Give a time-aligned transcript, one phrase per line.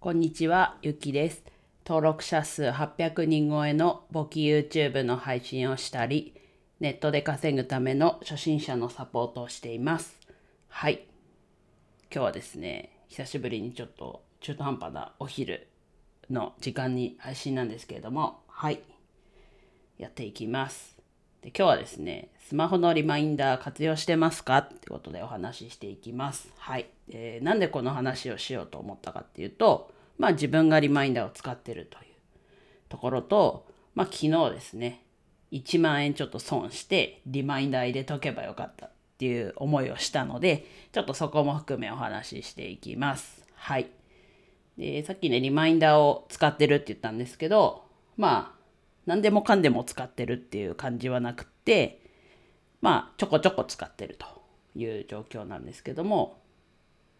[0.00, 1.42] こんにちは、ゆきです。
[1.84, 6.34] 登録者数800人超えの簿記 YouTube の配信をしたり、
[6.78, 10.16] ネットで稼ぐための初心者のサポートをしています。
[10.68, 11.08] はい。
[12.12, 15.66] 今日はですね、久しぶりにちょっと中途半端なお昼
[16.30, 18.80] の時間に配信なんですけれども、はい。
[19.98, 20.96] やっていきます。
[21.42, 24.56] で今日はですね、スマホのリマインダー活用してますか？
[24.56, 26.50] ってことでお話ししていきます。
[26.56, 26.86] はい。
[27.10, 32.04] えーなんでこの話をしようと思ったかっていうと、まあ自分がリマインダーを使ってるという
[32.88, 35.04] ところと、まあ昨日ですね、
[35.52, 43.44] 1万円ちょっと損してリマインダー入れとけばよかったっていう思いをしたので、ちょっとそこも含めお話ししていきます。
[43.56, 43.90] はい。
[44.78, 47.84] で、さっきね、リマインダーを使ってるって言ったんですけど、
[48.16, 48.58] まあ、
[49.04, 52.07] 何でもかんでも使ってるっていう感じはなくって、
[52.80, 54.26] まあ、ちょこちょこ使ってると
[54.76, 56.38] いう状況なんですけども、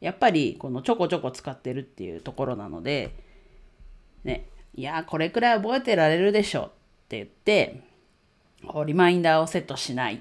[0.00, 3.14] やっぱりこのちょこちょこ使ってるっていうところなので、
[4.24, 6.64] ね、いや、これくらい覚えてられるでしょっ
[7.08, 7.82] て言って、
[8.84, 10.18] リマインダーをセットしないっ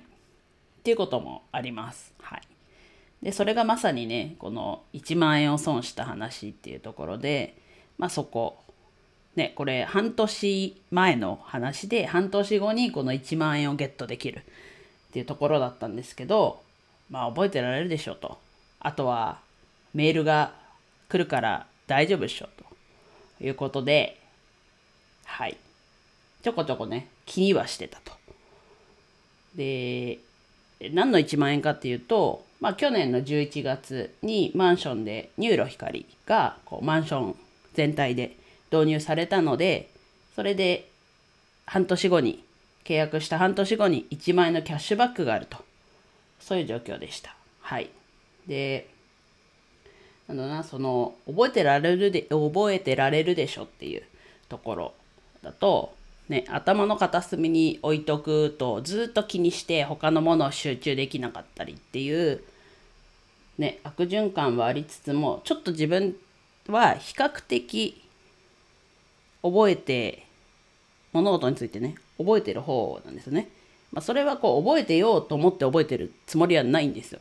[0.84, 2.14] ていうこともあります。
[2.22, 2.42] はい。
[3.22, 7.58] で、それがまさにね、この1万円を損した話っていうところで、
[7.98, 8.60] まあそこ、
[9.36, 14.44] ね、これ半年前の話で、半年後にこの1万円をゲットできる
[15.16, 16.62] っていうところだったんですけど、
[17.10, 18.38] まあ覚えてられるでしょと。
[18.82, 19.40] あとは
[19.94, 20.52] メールが
[21.08, 22.66] 来るから大丈夫でしょと
[23.46, 24.20] いうことで、
[25.24, 25.56] はい。
[26.44, 28.12] ちょこちょこね、気にはしてたと。
[29.56, 30.20] で、
[30.92, 37.36] 何の1万円かっていうと、まあ去年の11月にマンションで NURO 光がこうマンション
[37.74, 38.36] 全体で
[38.70, 39.90] 導入されたので、
[40.36, 40.90] それで
[41.66, 42.44] 半年後に、
[42.86, 45.58] 契約した半年後に1万円のキャッシュバックがあると。
[46.40, 47.36] そういう状況でした。
[47.62, 47.90] はい。
[48.48, 48.88] で、
[50.28, 54.04] なんだな、その、覚えてられるで、覚えてられるでしょっていう
[54.48, 54.94] ところ
[55.42, 55.96] だと、
[56.30, 62.44] ね、頭の片隅に置いとくとずっと気にして他のものを集中できなかったりっていう、
[63.60, 66.16] ね、悪循環はありつつも、ちょっと自分
[66.68, 68.02] は比較的
[69.44, 70.26] 覚えて、
[71.14, 73.50] 物事についてね、覚えてる方なんですね。
[73.92, 77.20] まあ、それはこう覚えてようと思って覚えてるつもりはないんですよ。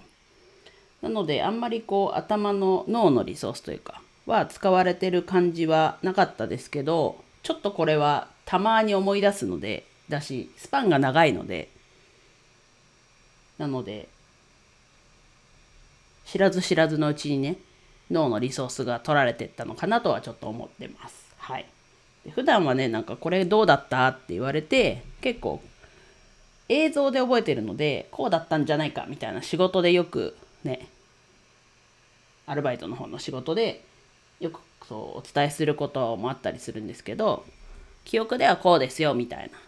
[1.02, 11.68] なのであんまりこう頭の脳のリソースというかは使われてる感じはなかったですけどちょっとこれはたまに思い出すのでだしスパンが長いので
[13.58, 14.08] なので
[16.24, 17.56] 知らず知らずのうちにね
[18.10, 21.34] 脳のリソースが取られてったのかなとはちょっと思ってます。
[21.36, 21.66] はい。
[22.30, 25.60] 普段はねなんかこれどうだったって言われて結構
[26.68, 30.88] 映像で覚えてるのでこうだったんじゃないかみたいな仕事でよくね
[32.46, 33.84] アルバイトの方の仕事で
[34.40, 37.44] よくそうお伝えすることもあったりするんですけど
[38.04, 39.58] 記憶ではこうですよみたいな。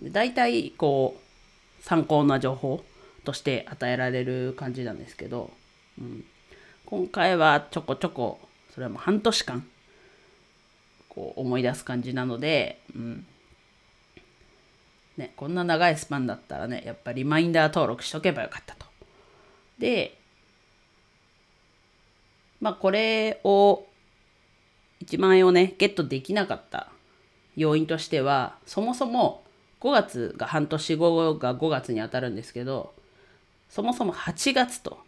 [0.00, 2.84] で大体こう参考な情報
[3.24, 5.50] として与えられる感じなんですけど、
[5.98, 6.24] うん、
[6.86, 8.40] 今回はちょこちょこ
[8.72, 9.66] それはもう半年間
[11.14, 13.26] こう思い出す感じなので、うん
[15.16, 18.86] ね、こんな長いスパンだったらねやっぱリマインダー登録しとけばよかったと。
[19.78, 20.18] で
[22.60, 23.84] まあこれを
[25.04, 26.90] 1万円をねゲットできなかった
[27.56, 29.44] 要因としてはそもそも
[29.80, 32.94] 5月が半年後が5月に当たるんですけど
[33.68, 34.98] そもそも8月と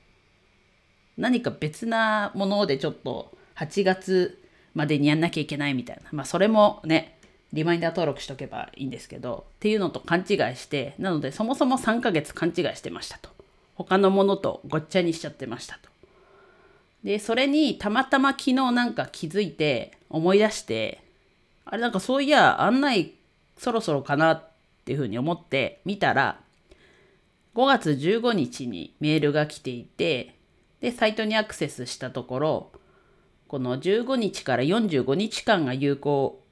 [1.16, 4.38] 何か別なものでちょっと8月
[4.76, 6.10] までにやんなきゃいけないみたいな。
[6.12, 7.18] まあそれもね
[7.52, 13.30] リマインダー登録しとけばいいんですけどっていうのと勘違いしてなのでそもそも3ヶ月勘違いしてましたと。
[13.74, 15.88] 他のものとごっちゃにしちゃってましたと。
[17.02, 21.02] でそれにたまたま昨日なんか気づいて思い出して
[21.64, 23.14] あれなんかそういや案内
[23.56, 24.48] そろそろかなっ
[24.84, 26.38] ていうふうに思って見たら
[27.54, 30.34] 5月15日にメールが来ていて
[30.80, 32.70] でサイトにアクセスしたところ
[33.48, 36.42] この15日から45日間が有効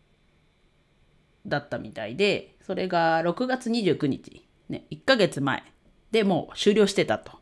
[1.46, 5.62] だったみたいでそれが6月29日、ね、1ヶ月前
[6.10, 7.32] でもう終了してたと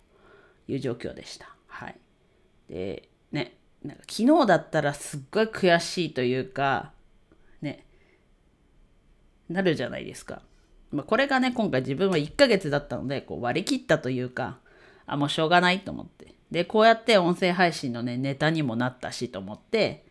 [0.68, 1.54] いう状況でした。
[1.66, 1.96] はい、
[2.68, 6.92] でねなんか昨日だったらすっごい悔しいというか
[7.60, 7.84] ね
[9.48, 10.42] なるじゃないですか。
[10.90, 14.58] まあ、これがね今回自分は1ヶ月だったのでこう割り切ったというか
[15.06, 20.04] あもうしょうがないと思ってでこうやって音声配信のねネタにもなったしと思って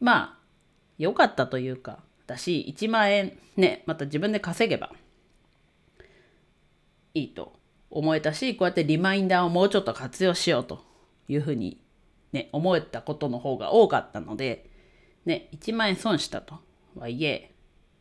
[0.00, 0.38] まあ
[0.98, 4.92] 良かったというかだし1万円ねまた自分で稼げば
[7.14, 7.54] いいと
[7.90, 10.84] 思えたしこうやってリマインダーをもうちょっと活用しようと
[11.28, 11.80] いうふうに
[12.32, 14.70] ね思えたことの方が多かったので
[15.24, 16.58] ね、1万円損したと
[16.96, 17.52] はいえ、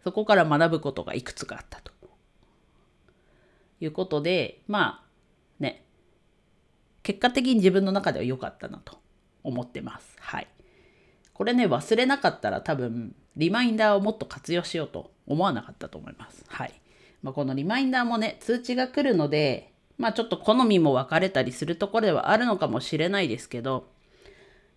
[0.04, 1.90] そこから学ぶことがいくつかあったと。
[3.82, 5.86] いうことで、まあ、ね、
[7.10, 9.00] 結果的に自分の中では良かったなと
[9.44, 10.16] 思ってます。
[10.20, 10.48] はい。
[11.34, 16.46] これね、忘れなかったら多分、リマインダーをもっと活用しようと思わなかったと思います。
[16.48, 16.82] はい。
[17.24, 23.88] まあ、このリマインダーもね、通知が来るので、まあちょっと好みも分かれたりするところではあるのかもしれないですけど、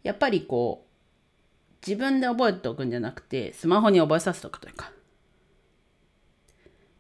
[0.03, 4.91] やっぱりこう、自分で覚えておくんじゃなくて、スマホに覚えさせておくというか。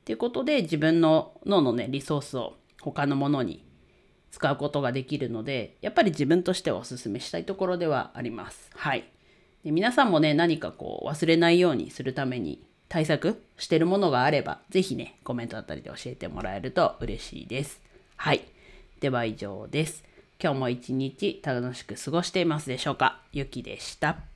[0.00, 3.64] っていうことで自分の脳のね、リソースを他のものに
[4.32, 8.70] 使うことができるので、やっぱり自分としてはお勧めしたいところではあります。
[8.74, 9.04] はい。
[9.62, 17.80] で皆さんもね、何かこう忘れないようにするために対策してるものがあれば、是非ね、コメントだったりで教えてもらえると嬉しいです。
[18.16, 18.42] はい。
[19.00, 20.02] では以上です。
[20.42, 23.20] 今日も一日楽しく過ごしていますでしょうか？
[23.32, 24.31] ゆきでした。